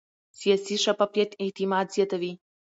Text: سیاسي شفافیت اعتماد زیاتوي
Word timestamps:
سیاسي 0.39 0.75
شفافیت 0.83 1.31
اعتماد 1.43 1.87
زیاتوي 1.95 2.33